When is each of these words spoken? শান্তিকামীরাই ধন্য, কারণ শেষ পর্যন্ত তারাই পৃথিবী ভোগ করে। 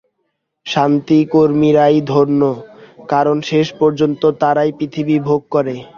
শান্তিকামীরাই 0.65 1.97
ধন্য, 2.11 2.41
কারণ 3.09 3.37
শেষ 3.49 3.67
পর্যন্ত 3.79 4.21
তারাই 4.41 4.71
পৃথিবী 4.77 5.15
ভোগ 5.27 5.41
করে। 5.53 5.75